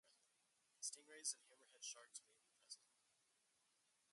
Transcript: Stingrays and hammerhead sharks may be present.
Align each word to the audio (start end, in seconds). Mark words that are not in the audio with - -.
Stingrays 0.81 1.35
and 1.35 1.43
hammerhead 1.45 1.83
sharks 1.83 2.21
may 2.25 2.31
be 2.33 2.47
present. 2.57 2.87